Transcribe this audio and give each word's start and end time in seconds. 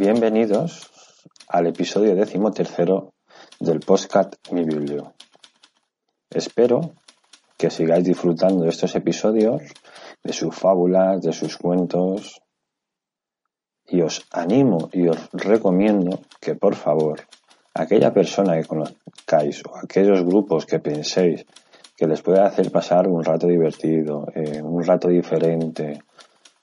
Bienvenidos 0.00 0.90
al 1.46 1.66
episodio 1.66 2.16
decimotercero 2.16 3.12
del 3.60 3.80
podcast 3.80 4.34
Mi 4.50 4.64
Biblio. 4.64 5.12
Espero 6.30 6.94
que 7.58 7.68
sigáis 7.68 8.04
disfrutando 8.04 8.64
de 8.64 8.70
estos 8.70 8.94
episodios, 8.94 9.60
de 10.24 10.32
sus 10.32 10.54
fábulas, 10.54 11.20
de 11.20 11.34
sus 11.34 11.58
cuentos. 11.58 12.40
Y 13.88 14.00
os 14.00 14.26
animo 14.32 14.88
y 14.90 15.06
os 15.06 15.28
recomiendo 15.34 16.20
que 16.40 16.54
por 16.54 16.76
favor, 16.76 17.20
aquella 17.74 18.14
persona 18.14 18.56
que 18.56 18.64
conozcáis 18.64 19.62
o 19.66 19.76
aquellos 19.76 20.24
grupos 20.24 20.64
que 20.64 20.78
penséis 20.78 21.44
que 21.94 22.06
les 22.06 22.22
pueda 22.22 22.46
hacer 22.46 22.72
pasar 22.72 23.06
un 23.06 23.22
rato 23.22 23.46
divertido, 23.46 24.28
eh, 24.34 24.62
un 24.62 24.82
rato 24.82 25.08
diferente, 25.08 26.00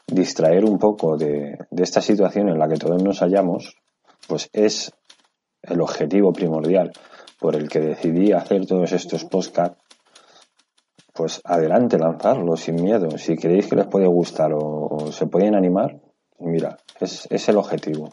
distraer 0.08 0.64
un 0.64 0.78
poco 0.78 1.18
de, 1.18 1.58
esta 1.72 2.02
situación 2.02 2.50
en 2.50 2.58
la 2.58 2.68
que 2.68 2.78
todos 2.78 3.04
nos 3.04 3.20
hallamos, 3.20 3.76
pues 4.28 4.50
es 4.54 4.94
el 5.62 5.82
objetivo 5.82 6.32
primordial 6.32 6.92
por 7.40 7.56
el 7.56 7.70
que 7.70 7.80
decidí 7.80 8.32
hacer 8.32 8.66
todos 8.66 8.92
estos 8.94 9.26
podcasts, 9.26 9.78
pues 11.14 11.42
adelante, 11.44 11.98
lanzarlos 11.98 12.62
sin 12.62 12.76
miedo. 12.76 13.18
Si 13.18 13.36
creéis 13.36 13.68
que 13.68 13.76
les 13.76 13.88
puede 13.88 14.08
gustar 14.08 14.52
o, 14.54 15.12
se 15.12 15.28
pueden 15.28 15.56
animar, 15.56 16.00
mira, 16.40 16.78
es, 17.00 17.28
es, 17.30 17.50
el 17.50 17.58
objetivo. 17.58 18.10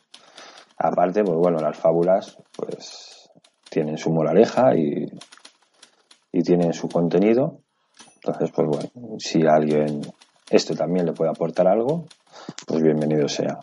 Aparte, 0.78 1.22
pues 1.22 1.38
bueno, 1.38 1.58
las 1.58 1.76
fábulas, 1.76 2.36
pues 2.56 3.30
tienen 3.70 3.98
su 3.98 4.10
moraleja 4.10 4.74
y, 4.74 5.06
y 6.32 6.42
tienen 6.42 6.72
su 6.72 6.88
contenido. 6.88 7.60
Entonces, 8.16 8.50
pues 8.54 8.68
bueno, 8.68 9.18
si 9.18 9.46
alguien 9.46 10.00
esto 10.50 10.74
también 10.74 11.06
le 11.06 11.12
puede 11.12 11.30
aportar 11.30 11.66
algo, 11.66 12.06
pues 12.66 12.82
bienvenido 12.82 13.28
sea. 13.28 13.60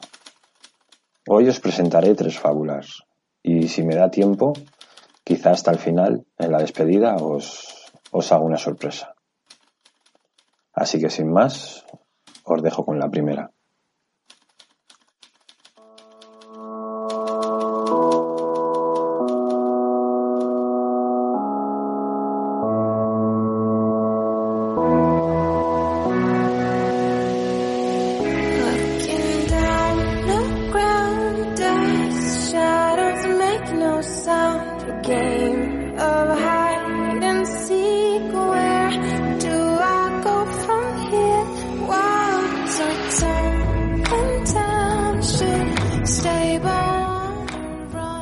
Hoy 1.27 1.47
os 1.47 1.59
presentaré 1.59 2.15
tres 2.15 2.39
fábulas 2.39 3.03
y 3.43 3.67
si 3.67 3.83
me 3.83 3.95
da 3.95 4.09
tiempo, 4.09 4.53
quizá 5.23 5.51
hasta 5.51 5.71
el 5.71 5.77
final, 5.77 6.25
en 6.38 6.51
la 6.51 6.59
despedida, 6.59 7.15
os, 7.15 7.91
os 8.11 8.31
hago 8.31 8.45
una 8.45 8.57
sorpresa. 8.57 9.13
Así 10.73 10.99
que 10.99 11.09
sin 11.09 11.31
más, 11.31 11.85
os 12.43 12.61
dejo 12.63 12.85
con 12.85 12.97
la 12.99 13.09
primera. 13.09 13.51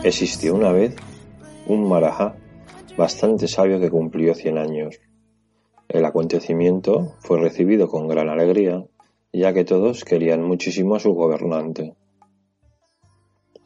Existió 0.09 0.55
una 0.55 0.71
vez 0.71 0.95
un 1.67 1.87
marajá 1.87 2.35
bastante 2.97 3.47
sabio 3.47 3.79
que 3.79 3.91
cumplió 3.91 4.33
cien 4.33 4.57
años. 4.57 4.99
El 5.87 6.03
acontecimiento 6.03 7.13
fue 7.19 7.39
recibido 7.39 7.87
con 7.87 8.07
gran 8.07 8.27
alegría, 8.27 8.87
ya 9.31 9.53
que 9.53 9.65
todos 9.65 10.03
querían 10.03 10.41
muchísimo 10.41 10.95
a 10.95 10.99
su 10.99 11.13
gobernante. 11.13 11.93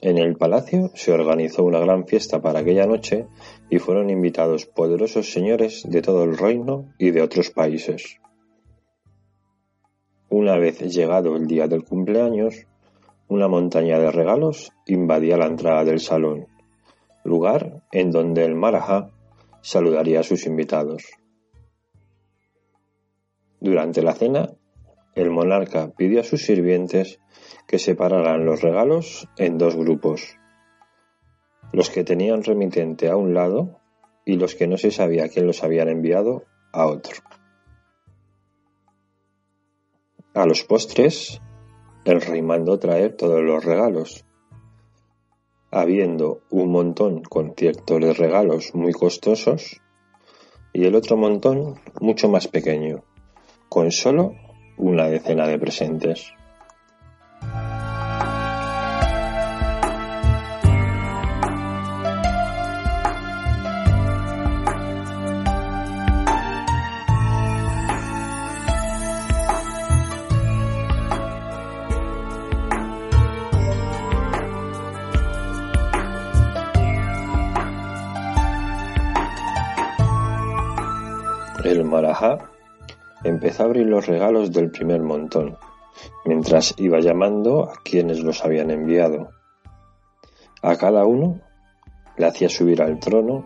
En 0.01 0.17
el 0.17 0.35
palacio 0.35 0.91
se 0.95 1.13
organizó 1.13 1.63
una 1.63 1.79
gran 1.79 2.07
fiesta 2.07 2.41
para 2.41 2.59
aquella 2.59 2.87
noche 2.87 3.25
y 3.69 3.79
fueron 3.79 4.09
invitados 4.09 4.65
poderosos 4.65 5.31
señores 5.31 5.85
de 5.87 6.01
todo 6.01 6.25
el 6.25 6.37
reino 6.37 6.93
y 6.97 7.11
de 7.11 7.21
otros 7.21 7.51
países. 7.51 8.17
Una 10.27 10.57
vez 10.57 10.81
llegado 10.93 11.37
el 11.37 11.47
día 11.47 11.69
del 11.69 11.85
cumpleaños, 11.85 12.67
una 13.27 13.47
montaña 13.47 13.99
de 13.99 14.11
regalos 14.11 14.71
invadía 14.85 15.37
la 15.37 15.47
entrada 15.47 15.83
del 15.83 15.99
salón, 15.99 16.47
lugar 17.23 17.83
en 17.91 18.11
donde 18.11 18.45
el 18.45 18.55
Marajá 18.55 19.09
saludaría 19.61 20.19
a 20.19 20.23
sus 20.23 20.45
invitados. 20.45 21.03
Durante 23.59 24.01
la 24.01 24.13
cena, 24.13 24.49
el 25.15 25.29
monarca 25.29 25.91
pidió 25.95 26.21
a 26.21 26.23
sus 26.23 26.43
sirvientes 26.45 27.19
que 27.67 27.79
separaran 27.79 28.45
los 28.45 28.61
regalos 28.61 29.27
en 29.37 29.57
dos 29.57 29.75
grupos, 29.75 30.37
los 31.71 31.89
que 31.89 32.03
tenían 32.03 32.43
remitente 32.43 33.09
a 33.09 33.15
un 33.15 33.33
lado 33.33 33.79
y 34.25 34.35
los 34.35 34.55
que 34.55 34.67
no 34.67 34.77
se 34.77 34.91
sabía 34.91 35.29
quién 35.29 35.47
los 35.47 35.63
habían 35.63 35.89
enviado 35.89 36.43
a 36.71 36.87
otro. 36.87 37.15
A 40.33 40.45
los 40.45 40.63
postres, 40.63 41.41
el 42.05 42.21
rey 42.21 42.41
mandó 42.41 42.79
traer 42.79 43.15
todos 43.15 43.41
los 43.41 43.63
regalos. 43.63 44.25
Habiendo 45.71 46.41
un 46.49 46.71
montón 46.71 47.23
con 47.23 47.53
ciertos 47.55 48.17
regalos 48.17 48.75
muy 48.75 48.93
costosos 48.93 49.81
y 50.73 50.85
el 50.85 50.95
otro 50.95 51.17
montón 51.17 51.79
mucho 51.99 52.29
más 52.29 52.47
pequeño, 52.47 53.03
con 53.69 53.91
solo 53.91 54.33
una 54.77 55.07
decena 55.07 55.47
de 55.47 55.57
presentes. 55.59 56.33
Empezó 83.23 83.63
a 83.63 83.65
abrir 83.65 83.87
los 83.87 84.07
regalos 84.07 84.51
del 84.51 84.71
primer 84.71 85.01
montón, 85.01 85.57
mientras 86.25 86.73
iba 86.77 86.99
llamando 86.99 87.69
a 87.69 87.75
quienes 87.83 88.21
los 88.21 88.43
habían 88.43 88.71
enviado. 88.71 89.29
A 90.61 90.77
cada 90.77 91.05
uno 91.05 91.41
le 92.17 92.25
hacía 92.25 92.49
subir 92.49 92.81
al 92.81 92.99
trono 92.99 93.43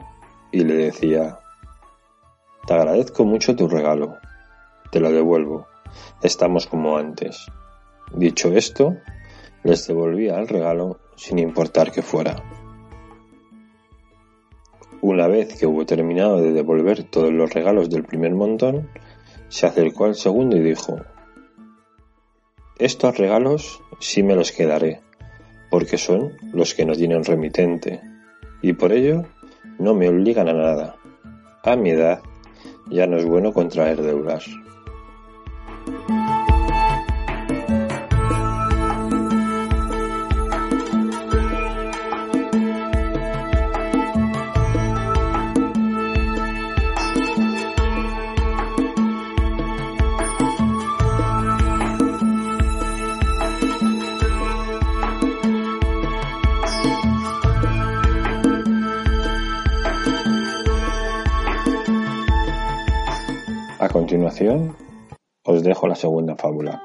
y 0.52 0.64
le 0.64 0.76
decía 0.76 1.40
Te 2.68 2.74
agradezco 2.74 3.26
mucho 3.26 3.56
tu 3.56 3.68
regalo, 3.68 4.18
te 4.92 5.00
lo 5.00 5.12
devuelvo, 5.12 5.68
estamos 6.22 6.68
como 6.68 6.98
antes. 6.98 7.48
Dicho 8.14 8.50
esto, 8.50 8.96
les 9.64 9.88
devolvía 9.88 10.38
el 10.38 10.48
regalo 10.48 11.00
sin 11.16 11.40
importar 11.40 11.92
que 11.92 12.02
fuera. 12.02 12.36
Una 15.10 15.30
vez 15.30 15.58
que 15.58 15.66
hubo 15.66 15.86
terminado 15.86 16.42
de 16.42 16.52
devolver 16.52 17.04
todos 17.04 17.32
los 17.32 17.54
regalos 17.54 17.90
del 17.90 18.04
primer 18.04 18.36
montón, 18.36 18.90
se 19.48 19.66
acercó 19.66 20.04
al 20.04 20.16
segundo 20.16 20.58
y 20.58 20.60
dijo 20.60 20.98
Estos 22.78 23.18
regalos 23.18 23.82
sí 24.02 24.22
me 24.22 24.36
los 24.36 24.52
quedaré, 24.52 25.00
porque 25.72 25.98
son 25.98 26.34
los 26.52 26.74
que 26.74 26.86
no 26.86 26.92
tienen 26.92 27.24
remitente, 27.24 28.02
y 28.62 28.74
por 28.74 28.92
ello 28.92 29.24
no 29.80 29.94
me 29.94 30.10
obligan 30.10 30.50
a 30.50 30.54
nada. 30.54 30.98
A 31.64 31.78
mi 31.78 31.92
edad 31.92 32.20
ya 32.92 33.08
no 33.08 33.16
es 33.16 33.24
bueno 33.24 33.54
contraer 33.54 34.02
deudas. 34.02 34.46
Os 65.44 65.64
dejo 65.64 65.88
la 65.88 65.96
segunda 65.96 66.36
fábula. 66.36 66.80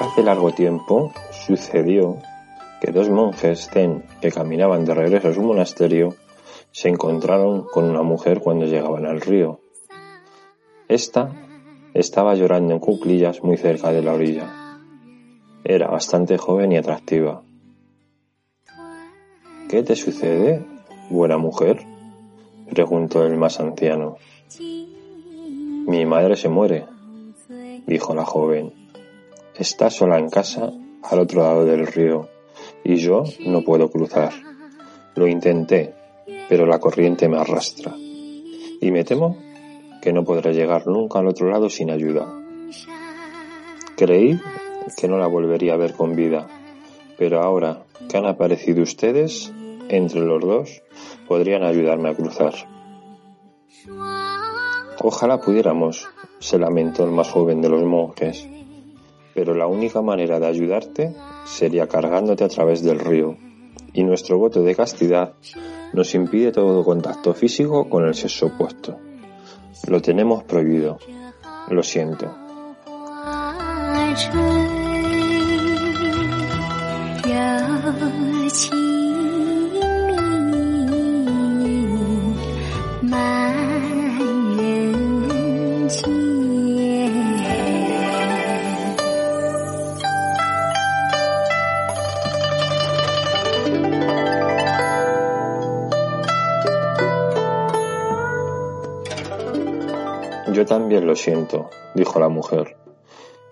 Hace 0.00 0.22
largo 0.24 0.50
tiempo 0.52 1.12
sucedió 1.30 2.18
que 2.80 2.92
dos 2.92 3.08
monjes 3.08 3.68
zen 3.70 4.04
que 4.20 4.30
caminaban 4.30 4.84
de 4.84 4.94
regreso 4.94 5.28
a 5.28 5.34
su 5.34 5.42
monasterio 5.42 6.14
se 6.72 6.88
encontraron 6.88 7.64
con 7.64 7.84
una 7.84 8.02
mujer 8.02 8.40
cuando 8.40 8.66
llegaban 8.66 9.06
al 9.06 9.20
río. 9.20 9.60
Esta 10.88 11.32
estaba 11.94 12.34
llorando 12.34 12.74
en 12.74 12.80
cuclillas 12.80 13.42
muy 13.42 13.56
cerca 13.56 13.92
de 13.92 14.02
la 14.02 14.12
orilla. 14.12 14.78
Era 15.64 15.88
bastante 15.88 16.36
joven 16.36 16.72
y 16.72 16.76
atractiva. 16.76 17.42
¿Qué 19.68 19.82
te 19.82 19.96
sucede, 19.96 20.64
buena 21.10 21.38
mujer? 21.38 21.84
preguntó 22.68 23.24
el 23.24 23.36
más 23.36 23.58
anciano. 23.58 24.16
Mi 24.58 26.04
madre 26.04 26.36
se 26.36 26.48
muere, 26.48 26.84
dijo 27.86 28.14
la 28.14 28.24
joven. 28.24 28.72
Está 29.54 29.88
sola 29.88 30.18
en 30.18 30.28
casa 30.28 30.72
al 31.02 31.18
otro 31.20 31.42
lado 31.42 31.64
del 31.64 31.86
río 31.86 32.28
y 32.86 32.96
yo 32.96 33.24
no 33.44 33.62
puedo 33.62 33.90
cruzar. 33.90 34.32
Lo 35.16 35.26
intenté, 35.26 35.92
pero 36.48 36.66
la 36.66 36.78
corriente 36.78 37.28
me 37.28 37.38
arrastra. 37.38 37.92
Y 37.96 38.90
me 38.92 39.02
temo 39.02 39.36
que 40.00 40.12
no 40.12 40.22
podré 40.22 40.54
llegar 40.54 40.86
nunca 40.86 41.18
al 41.18 41.26
otro 41.26 41.50
lado 41.50 41.68
sin 41.68 41.90
ayuda. 41.90 42.32
Creí 43.96 44.38
que 44.96 45.08
no 45.08 45.18
la 45.18 45.26
volvería 45.26 45.74
a 45.74 45.78
ver 45.78 45.94
con 45.94 46.14
vida, 46.14 46.46
pero 47.18 47.42
ahora 47.42 47.82
que 48.08 48.16
han 48.16 48.26
aparecido 48.26 48.82
ustedes, 48.82 49.52
entre 49.88 50.20
los 50.20 50.40
dos, 50.40 50.82
podrían 51.26 51.64
ayudarme 51.64 52.10
a 52.10 52.14
cruzar. 52.14 52.54
Ojalá 55.00 55.40
pudiéramos, 55.40 56.08
se 56.38 56.58
lamentó 56.58 57.04
el 57.04 57.10
más 57.10 57.30
joven 57.30 57.60
de 57.62 57.68
los 57.68 57.82
monjes, 57.82 58.48
pero 59.36 59.54
la 59.54 59.66
única 59.66 60.00
manera 60.00 60.40
de 60.40 60.46
ayudarte 60.46 61.14
sería 61.44 61.86
cargándote 61.86 62.42
a 62.42 62.48
través 62.48 62.82
del 62.82 62.98
río, 62.98 63.36
y 63.92 64.02
nuestro 64.02 64.38
voto 64.38 64.62
de 64.62 64.74
castidad 64.74 65.34
nos 65.92 66.14
impide 66.14 66.52
todo 66.52 66.82
contacto 66.82 67.34
físico 67.34 67.88
con 67.88 68.06
el 68.06 68.14
sexo 68.14 68.46
opuesto. 68.46 68.98
Lo 69.88 70.00
tenemos 70.00 70.42
prohibido. 70.44 70.98
Lo 71.68 71.82
siento. 71.82 72.34
También 100.86 101.08
lo 101.08 101.16
siento, 101.16 101.68
dijo 101.96 102.20
la 102.20 102.28
mujer, 102.28 102.76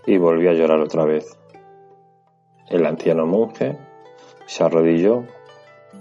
y 0.06 0.18
volvió 0.18 0.50
a 0.50 0.54
llorar 0.54 0.78
otra 0.78 1.04
vez. 1.04 1.36
El 2.68 2.86
anciano 2.86 3.26
monje 3.26 3.76
se 4.46 4.62
arrodilló, 4.62 5.24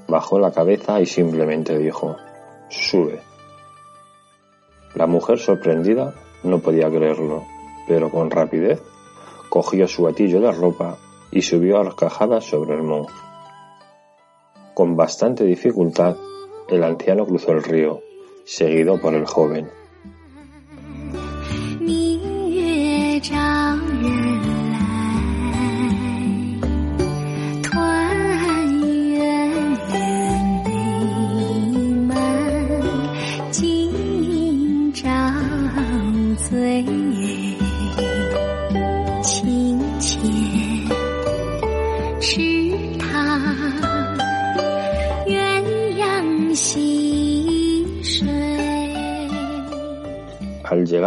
bajó 0.08 0.38
la 0.38 0.52
cabeza 0.52 1.02
y 1.02 1.08
simplemente 1.08 1.76
dijo, 1.80 2.18
sube. 2.70 3.20
La 4.94 5.08
mujer 5.08 5.40
sorprendida 5.40 6.14
no 6.44 6.60
podía 6.60 6.88
creerlo, 6.88 7.46
pero 7.88 8.12
con 8.12 8.30
rapidez 8.30 8.80
cogió 9.50 9.88
su 9.88 10.04
batillo 10.04 10.40
de 10.40 10.52
ropa 10.52 10.98
y 11.32 11.42
subió 11.42 11.80
a 11.80 11.96
cajadas 11.96 12.46
sobre 12.46 12.76
el 12.76 12.84
monje. 12.84 13.16
Con 14.76 14.96
bastante 14.96 15.46
dificultad, 15.46 16.16
el 16.70 16.84
anciano 16.84 17.26
cruzó 17.26 17.54
el 17.54 17.64
río, 17.64 18.02
seguido 18.46 19.02
por 19.02 19.16
el 19.16 19.26
joven. 19.26 19.83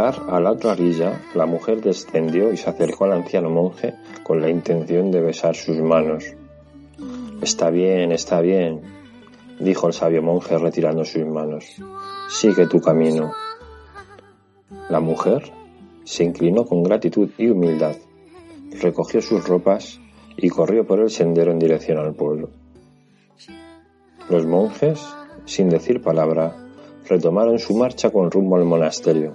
Llegar 0.06 0.34
a 0.34 0.40
la 0.40 0.52
otra 0.52 0.72
orilla, 0.72 1.20
la 1.34 1.46
mujer 1.46 1.80
descendió 1.80 2.52
y 2.52 2.56
se 2.56 2.70
acercó 2.70 3.04
al 3.04 3.12
anciano 3.12 3.50
monje 3.50 3.94
con 4.22 4.40
la 4.40 4.48
intención 4.48 5.10
de 5.10 5.20
besar 5.20 5.54
sus 5.54 5.78
manos. 5.78 6.24
Está 7.42 7.70
bien, 7.70 8.12
está 8.12 8.40
bien, 8.40 8.82
dijo 9.60 9.86
el 9.88 9.92
sabio 9.92 10.22
monje 10.22 10.58
retirando 10.58 11.04
sus 11.04 11.26
manos. 11.26 11.64
Sigue 12.28 12.66
tu 12.66 12.80
camino. 12.80 13.32
La 14.88 15.00
mujer 15.00 15.52
se 16.04 16.24
inclinó 16.24 16.64
con 16.64 16.82
gratitud 16.82 17.30
y 17.38 17.48
humildad, 17.48 17.96
recogió 18.80 19.20
sus 19.20 19.46
ropas 19.46 20.00
y 20.36 20.48
corrió 20.48 20.86
por 20.86 21.00
el 21.00 21.10
sendero 21.10 21.52
en 21.52 21.58
dirección 21.58 21.98
al 21.98 22.14
pueblo. 22.14 22.50
Los 24.28 24.46
monjes, 24.46 25.04
sin 25.44 25.68
decir 25.68 26.02
palabra, 26.02 26.56
retomaron 27.08 27.58
su 27.58 27.76
marcha 27.76 28.10
con 28.10 28.30
rumbo 28.30 28.56
al 28.56 28.64
monasterio, 28.64 29.34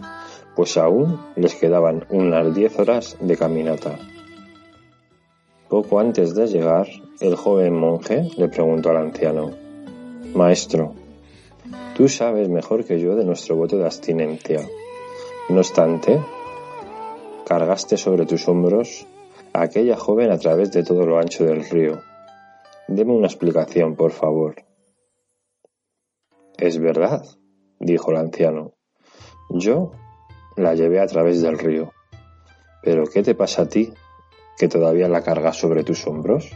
pues 0.55 0.77
aún 0.77 1.19
les 1.35 1.55
quedaban 1.55 2.05
unas 2.09 2.53
diez 2.53 2.77
horas 2.77 3.17
de 3.19 3.37
caminata. 3.37 3.97
Poco 5.69 5.99
antes 5.99 6.35
de 6.35 6.47
llegar, 6.47 6.87
el 7.21 7.35
joven 7.35 7.73
monje 7.77 8.29
le 8.37 8.49
preguntó 8.49 8.89
al 8.89 8.97
anciano, 8.97 9.51
Maestro, 10.35 10.93
tú 11.95 12.09
sabes 12.09 12.49
mejor 12.49 12.83
que 12.83 12.99
yo 12.99 13.15
de 13.15 13.23
nuestro 13.23 13.55
voto 13.55 13.77
de 13.77 13.85
abstinencia. 13.85 14.67
No 15.49 15.59
obstante, 15.59 16.21
cargaste 17.45 17.97
sobre 17.97 18.25
tus 18.25 18.47
hombros 18.47 19.07
a 19.53 19.63
aquella 19.63 19.97
joven 19.97 20.31
a 20.31 20.37
través 20.37 20.71
de 20.71 20.83
todo 20.83 21.05
lo 21.05 21.19
ancho 21.19 21.45
del 21.45 21.63
río. 21.69 21.99
Deme 22.87 23.13
una 23.13 23.27
explicación, 23.27 23.95
por 23.95 24.11
favor. 24.11 24.55
Es 26.57 26.79
verdad, 26.79 27.23
dijo 27.79 28.11
el 28.11 28.17
anciano. 28.17 28.73
Yo 29.49 29.91
la 30.55 30.75
llevé 30.75 30.99
a 30.99 31.07
través 31.07 31.41
del 31.41 31.57
río. 31.57 31.93
Pero 32.83 33.05
¿qué 33.05 33.23
te 33.23 33.35
pasa 33.35 33.63
a 33.63 33.69
ti, 33.69 33.93
que 34.57 34.67
todavía 34.67 35.07
la 35.07 35.23
cargas 35.23 35.57
sobre 35.57 35.83
tus 35.83 36.05
hombros? 36.07 36.49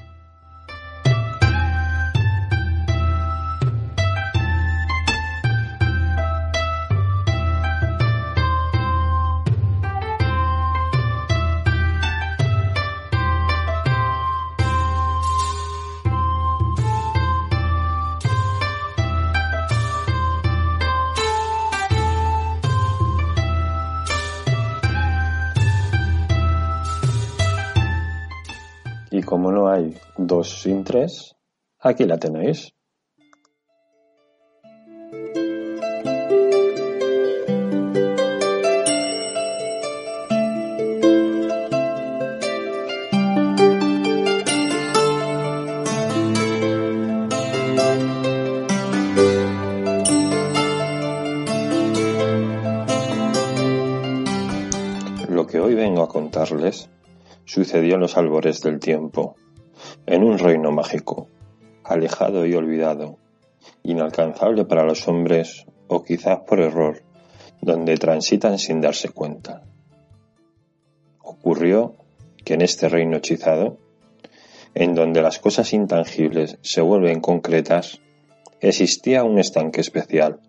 no 29.55 29.69
hay 29.69 29.97
dos 30.17 30.62
sin 30.62 30.83
tres, 30.83 31.33
aquí 31.79 32.03
la 32.03 32.17
tenéis. 32.17 32.74
Lo 55.29 55.47
que 55.47 55.62
hoy 55.62 55.75
vengo 55.75 56.03
a 56.03 56.09
contarles 56.09 56.89
sucedió 57.45 57.95
en 57.95 58.01
los 58.01 58.17
albores 58.17 58.62
del 58.62 58.79
tiempo, 58.79 59.38
en 60.07 60.24
un 60.24 60.38
reino 60.38 60.71
mágico, 60.71 61.27
alejado 61.83 62.45
y 62.45 62.53
olvidado, 62.53 63.17
inalcanzable 63.83 64.65
para 64.65 64.83
los 64.83 65.07
hombres 65.07 65.65
o 65.88 66.03
quizás 66.03 66.39
por 66.47 66.59
error, 66.59 67.03
donde 67.62 67.97
transitan 67.97 68.59
sin 68.59 68.81
darse 68.81 69.09
cuenta. 69.09 69.63
Ocurrió 71.21 71.95
que 72.43 72.53
en 72.53 72.62
este 72.62 72.89
reino 72.89 73.17
hechizado, 73.17 73.77
en 74.75 74.93
donde 74.93 75.21
las 75.21 75.39
cosas 75.39 75.74
intangibles 75.74 76.57
se 76.62 76.81
vuelven 76.81 77.21
concretas, 77.21 78.01
existía 78.59 79.24
un 79.24 79.39
estanque 79.39 79.81
especial, 79.81 80.39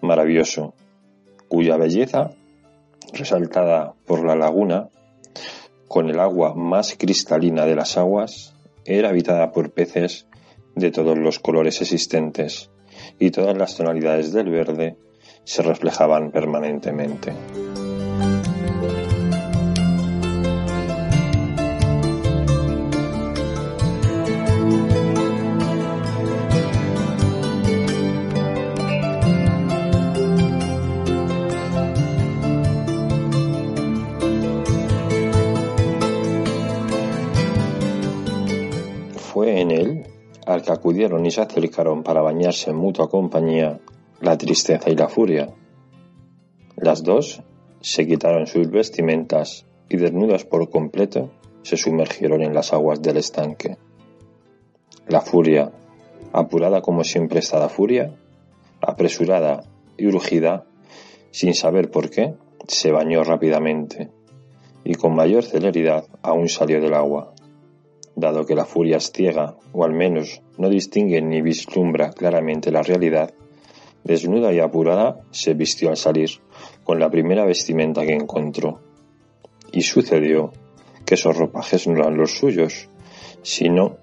maravilloso, 0.00 0.74
cuya 1.48 1.76
belleza, 1.76 2.30
resaltada 3.12 3.94
por 4.06 4.24
la 4.24 4.34
laguna, 4.34 4.88
con 5.88 6.08
el 6.08 6.20
agua 6.20 6.54
más 6.54 6.96
cristalina 6.96 7.66
de 7.66 7.74
las 7.74 7.96
aguas, 7.96 8.54
era 8.84 9.10
habitada 9.10 9.52
por 9.52 9.72
peces 9.72 10.26
de 10.74 10.90
todos 10.90 11.18
los 11.18 11.38
colores 11.38 11.80
existentes 11.80 12.70
y 13.18 13.30
todas 13.30 13.56
las 13.56 13.76
tonalidades 13.76 14.32
del 14.32 14.50
verde 14.50 14.96
se 15.44 15.62
reflejaban 15.62 16.30
permanentemente. 16.30 17.32
Al 40.50 40.62
que 40.62 40.72
acudieron 40.72 41.24
y 41.24 41.30
se 41.30 41.40
acercaron 41.40 42.02
para 42.02 42.22
bañarse 42.22 42.70
en 42.70 42.76
mutua 42.76 43.08
compañía 43.08 43.78
la 44.20 44.36
tristeza 44.36 44.90
y 44.90 44.96
la 44.96 45.08
furia. 45.08 45.48
Las 46.76 47.02
dos 47.02 47.42
se 47.80 48.06
quitaron 48.06 48.46
sus 48.46 48.70
vestimentas 48.70 49.66
y 49.88 49.96
desnudas 49.96 50.44
por 50.44 50.68
completo 50.68 51.30
se 51.62 51.76
sumergieron 51.76 52.42
en 52.42 52.54
las 52.54 52.72
aguas 52.72 53.00
del 53.00 53.18
estanque. 53.18 53.76
La 55.06 55.20
furia, 55.20 55.72
apurada 56.32 56.80
como 56.80 57.04
siempre 57.04 57.40
está 57.40 57.58
la 57.58 57.68
furia, 57.68 58.14
apresurada 58.80 59.64
y 59.96 60.06
urgida, 60.06 60.64
sin 61.30 61.54
saber 61.54 61.90
por 61.90 62.10
qué, 62.10 62.34
se 62.66 62.90
bañó 62.90 63.24
rápidamente 63.24 64.10
y 64.84 64.94
con 64.94 65.14
mayor 65.14 65.44
celeridad 65.44 66.06
aún 66.22 66.48
salió 66.48 66.80
del 66.80 66.94
agua 66.94 67.34
dado 68.20 68.44
que 68.46 68.54
la 68.54 68.64
furia 68.64 68.98
es 68.98 69.10
ciega, 69.10 69.56
o 69.72 69.84
al 69.84 69.92
menos 69.92 70.42
no 70.58 70.68
distingue 70.68 71.20
ni 71.22 71.42
vislumbra 71.42 72.10
claramente 72.10 72.70
la 72.70 72.82
realidad, 72.82 73.32
desnuda 74.04 74.52
y 74.52 74.60
apurada 74.60 75.20
se 75.30 75.54
vistió 75.54 75.90
al 75.90 75.96
salir, 75.96 76.30
con 76.84 76.98
la 76.98 77.10
primera 77.10 77.44
vestimenta 77.44 78.04
que 78.04 78.14
encontró. 78.14 78.80
Y 79.72 79.82
sucedió 79.82 80.52
que 81.04 81.14
esos 81.14 81.36
ropajes 81.36 81.86
no 81.86 81.94
eran 81.94 82.16
los 82.16 82.32
suyos, 82.32 82.88
sino 83.42 83.96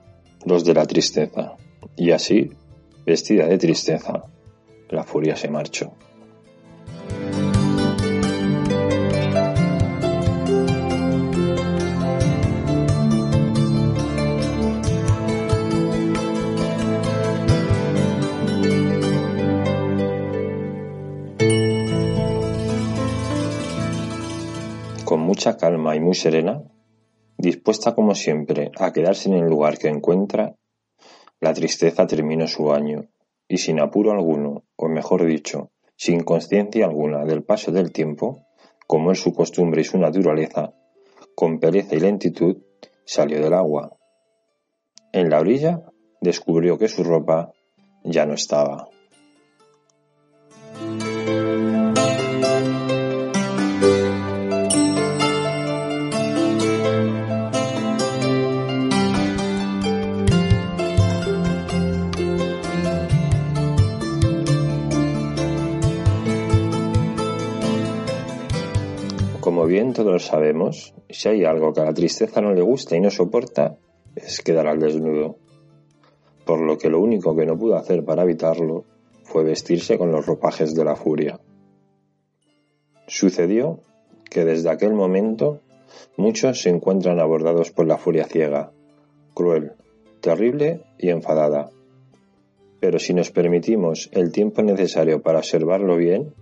los 0.45 0.63
de 0.63 0.73
la 0.73 0.85
tristeza. 0.85 1.57
Y 1.95 2.11
así, 2.11 2.51
vestida 3.05 3.47
de 3.47 3.57
tristeza, 3.57 4.23
la 4.89 5.03
furia 5.03 5.35
se 5.35 5.49
marchó. 5.49 5.93
Calma 25.55 25.95
y 25.95 26.01
muy 26.01 26.15
serena, 26.15 26.63
dispuesta 27.37 27.95
como 27.95 28.15
siempre 28.15 28.71
a 28.77 28.91
quedarse 28.91 29.29
en 29.29 29.35
el 29.35 29.45
lugar 29.45 29.77
que 29.77 29.87
encuentra, 29.87 30.55
la 31.39 31.53
tristeza 31.53 32.07
terminó 32.07 32.47
su 32.47 32.73
año, 32.73 33.05
y 33.47 33.59
sin 33.59 33.79
apuro 33.79 34.11
alguno, 34.11 34.65
o 34.75 34.89
mejor 34.89 35.25
dicho, 35.25 35.71
sin 35.95 36.23
conciencia 36.23 36.85
alguna 36.85 37.23
del 37.23 37.43
paso 37.43 37.71
del 37.71 37.91
tiempo, 37.91 38.45
como 38.87 39.11
es 39.11 39.21
su 39.21 39.33
costumbre 39.33 39.81
y 39.81 39.85
su 39.85 39.97
naturaleza, 39.97 40.73
con 41.35 41.59
pereza 41.59 41.95
y 41.95 41.99
lentitud, 41.99 42.57
salió 43.05 43.41
del 43.41 43.53
agua. 43.53 43.95
En 45.13 45.29
la 45.29 45.39
orilla 45.39 45.83
descubrió 46.19 46.77
que 46.77 46.87
su 46.87 47.03
ropa 47.03 47.53
ya 48.03 48.25
no 48.25 48.33
estaba. 48.33 48.89
Bien 69.67 69.93
todos 69.93 70.25
sabemos, 70.25 70.93
si 71.09 71.29
hay 71.29 71.45
algo 71.45 71.73
que 71.73 71.81
a 71.81 71.85
la 71.85 71.93
tristeza 71.93 72.41
no 72.41 72.53
le 72.53 72.61
gusta 72.61 72.95
y 72.95 73.01
no 73.01 73.11
soporta, 73.11 73.77
es 74.15 74.41
quedar 74.41 74.67
al 74.67 74.79
desnudo. 74.79 75.37
Por 76.45 76.61
lo 76.61 76.77
que 76.77 76.89
lo 76.89 76.99
único 76.99 77.35
que 77.35 77.45
no 77.45 77.57
pudo 77.57 77.75
hacer 77.75 78.03
para 78.03 78.23
evitarlo 78.23 78.85
fue 79.23 79.43
vestirse 79.43 79.97
con 79.97 80.11
los 80.11 80.25
ropajes 80.25 80.73
de 80.73 80.85
la 80.85 80.95
furia. 80.95 81.39
Sucedió 83.07 83.81
que 84.29 84.45
desde 84.45 84.69
aquel 84.69 84.93
momento 84.93 85.61
muchos 86.15 86.61
se 86.61 86.69
encuentran 86.69 87.19
abordados 87.19 87.71
por 87.71 87.85
la 87.85 87.97
furia 87.97 88.25
ciega, 88.25 88.71
cruel, 89.33 89.73
terrible 90.21 90.81
y 90.97 91.09
enfadada. 91.09 91.69
Pero 92.79 92.99
si 92.99 93.13
nos 93.13 93.31
permitimos 93.31 94.09
el 94.11 94.31
tiempo 94.31 94.61
necesario 94.61 95.21
para 95.21 95.39
observarlo 95.39 95.95
bien, 95.95 96.33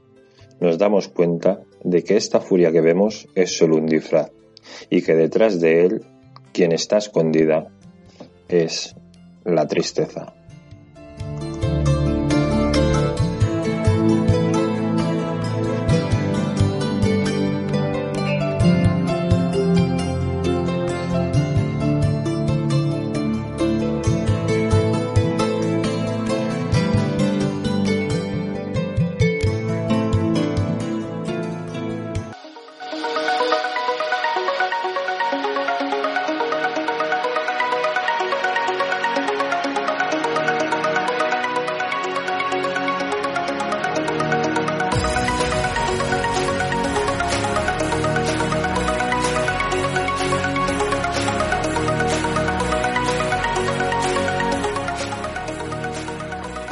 nos 0.60 0.78
damos 0.78 1.08
cuenta 1.08 1.62
de 1.86 2.04
que 2.04 2.18
esta 2.18 2.42
furia 2.42 2.72
que 2.72 2.82
vemos 2.82 3.28
es 3.36 3.56
solo 3.56 3.78
un 3.78 3.86
disfraz 3.86 4.32
y 4.90 5.04
que 5.04 5.16
detrás 5.16 5.62
de 5.62 5.86
él 5.86 6.06
quien 6.52 6.72
está 6.72 6.98
escondida 6.98 7.72
es 8.48 8.96
la 9.44 9.68
tristeza. 9.68 10.35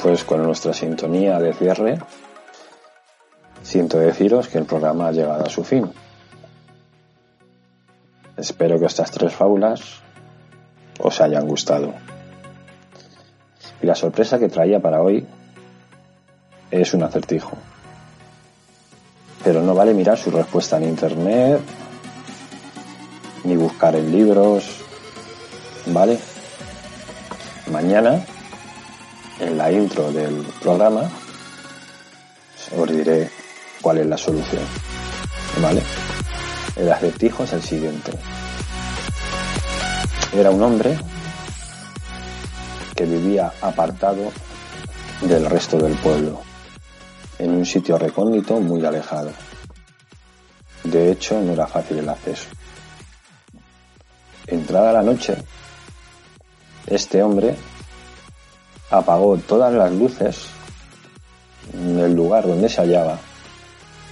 Pues 0.03 0.25
con 0.25 0.43
nuestra 0.43 0.73
sintonía 0.73 1.39
de 1.39 1.53
cierre, 1.53 1.97
siento 3.61 3.99
deciros 3.99 4.49
que 4.49 4.57
el 4.57 4.65
programa 4.65 5.07
ha 5.07 5.11
llegado 5.13 5.45
a 5.45 5.49
su 5.49 5.63
fin. 5.63 5.89
Espero 8.35 8.77
que 8.77 8.85
estas 8.87 9.11
tres 9.11 9.33
fábulas 9.33 10.01
os 10.99 11.21
hayan 11.21 11.47
gustado. 11.47 11.93
Y 13.81 13.85
la 13.85 13.95
sorpresa 13.95 14.37
que 14.37 14.49
traía 14.49 14.81
para 14.81 15.01
hoy 15.01 15.25
es 16.69 16.93
un 16.93 17.03
acertijo. 17.03 17.55
Pero 19.41 19.61
no 19.61 19.73
vale 19.73 19.93
mirar 19.93 20.17
su 20.17 20.31
respuesta 20.31 20.75
en 20.75 20.83
internet, 20.83 21.61
ni 23.45 23.55
buscar 23.55 23.95
en 23.95 24.11
libros, 24.11 24.83
¿vale? 25.85 26.19
Mañana 27.71 28.25
en 29.43 29.57
la 29.57 29.71
intro 29.71 30.11
del 30.11 30.43
programa 30.61 31.09
os 32.77 32.89
diré 32.89 33.29
cuál 33.81 33.99
es 33.99 34.05
la 34.07 34.17
solución. 34.17 34.63
¿Vale? 35.61 35.83
El 36.75 36.91
acertijo 36.91 37.43
es 37.43 37.53
el 37.53 37.61
siguiente. 37.61 38.11
Era 40.33 40.49
un 40.49 40.63
hombre 40.63 40.97
que 42.95 43.05
vivía 43.05 43.53
apartado 43.61 44.31
del 45.21 45.45
resto 45.45 45.77
del 45.77 45.93
pueblo, 45.95 46.41
en 47.37 47.51
un 47.51 47.65
sitio 47.65 47.97
recóndito 47.97 48.59
muy 48.59 48.83
alejado. 48.85 49.31
De 50.83 51.11
hecho, 51.11 51.39
no 51.41 51.53
era 51.53 51.67
fácil 51.67 51.99
el 51.99 52.09
acceso. 52.09 52.47
Entrada 54.47 54.93
la 54.93 55.03
noche, 55.03 55.37
este 56.87 57.21
hombre 57.21 57.55
apagó 58.93 59.37
todas 59.37 59.73
las 59.73 59.91
luces 59.91 60.45
en 61.73 61.97
el 61.97 62.13
lugar 62.13 62.45
donde 62.45 62.69
se 62.69 62.79
hallaba 62.79 63.17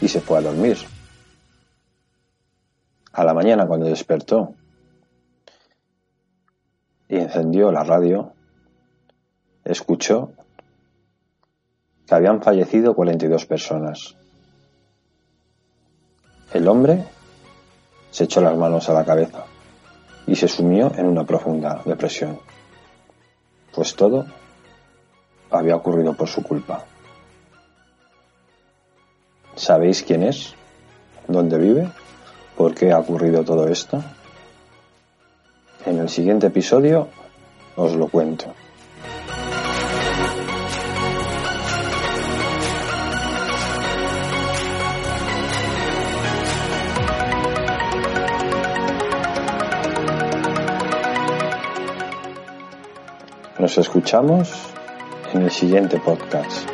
y 0.02 0.08
se 0.08 0.20
fue 0.20 0.40
a 0.40 0.42
dormir. 0.42 0.78
A 3.14 3.24
la 3.24 3.36
mañana 3.36 3.68
cuando 3.68 3.86
despertó 3.86 4.56
y 7.08 7.18
encendió 7.18 7.72
la 7.72 7.84
radio, 7.84 8.34
escuchó 9.64 10.32
que 12.08 12.16
habían 12.16 12.42
fallecido 12.42 12.96
42 12.96 13.46
personas. 13.46 14.16
El 16.54 16.68
hombre 16.68 17.06
se 18.10 18.24
echó 18.24 18.42
las 18.42 18.58
manos 18.58 18.90
a 18.90 18.94
la 18.94 19.06
cabeza 19.06 19.46
y 20.26 20.36
se 20.36 20.48
sumió 20.48 20.92
en 20.96 21.06
una 21.06 21.24
profunda 21.24 21.84
depresión, 21.86 22.40
pues 23.76 23.96
todo 23.96 24.26
había 25.52 25.76
ocurrido 25.76 26.14
por 26.14 26.28
su 26.28 26.42
culpa. 26.42 26.86
¿Sabéis 29.56 30.02
quién 30.02 30.24
es? 30.24 30.54
¿Dónde 31.28 31.58
vive? 31.58 31.92
¿Por 32.56 32.74
qué 32.74 32.92
ha 32.92 33.00
ocurrido 33.00 33.44
todo 33.44 33.68
esto? 33.68 34.02
En 35.86 36.00
el 36.00 36.10
siguiente 36.10 36.48
episodio 36.48 37.10
os 37.76 37.96
lo 37.96 38.08
cuento. 38.08 38.54
Nos 53.60 53.78
escuchamos 53.78 54.72
en 55.34 55.44
el 55.44 55.52
siguiente 55.52 56.00
podcast. 56.00 56.71